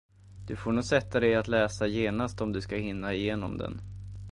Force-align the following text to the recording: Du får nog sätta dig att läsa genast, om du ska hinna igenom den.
Du 0.47 0.55
får 0.55 0.71
nog 0.71 0.83
sätta 0.85 1.19
dig 1.19 1.35
att 1.35 1.47
läsa 1.47 1.87
genast, 1.87 2.41
om 2.41 2.53
du 2.53 2.61
ska 2.61 2.75
hinna 2.75 3.13
igenom 3.13 3.57
den. 3.57 3.81